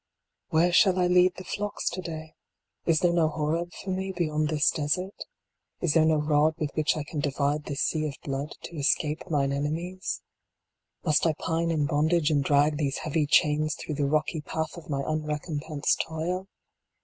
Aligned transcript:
TJ7 0.51 0.61
HERE 0.63 0.71
shall 0.73 0.97
I 0.99 1.05
lead 1.05 1.35
the 1.35 1.43
flocks 1.43 1.87
to 1.91 2.01
day? 2.01 2.33
Is 2.87 3.01
there 3.01 3.13
no 3.13 3.27
Horeb 3.27 3.71
for 3.71 3.91
me 3.91 4.11
beyond 4.11 4.49
this 4.49 4.71
desert? 4.71 5.13
Is 5.79 5.93
there 5.93 6.05
no 6.05 6.15
rod 6.15 6.55
with 6.57 6.71
which 6.73 6.97
I 6.97 7.03
can 7.03 7.19
divide 7.19 7.65
this 7.65 7.81
sea 7.81 8.07
of 8.07 8.15
blood 8.23 8.55
to 8.63 8.77
escape 8.77 9.29
mine 9.29 9.51
enemies? 9.53 10.23
Must 11.05 11.27
I 11.27 11.33
pine 11.33 11.69
in 11.69 11.85
bondage 11.85 12.31
and 12.31 12.43
drag 12.43 12.77
these 12.77 12.97
heavy 13.03 13.27
chains 13.27 13.75
through 13.75 13.93
the 13.93 14.07
rocky 14.09 14.41
path 14.41 14.75
of 14.75 14.89
my 14.89 15.03
unrecompensed 15.05 16.01
toil 16.07 16.47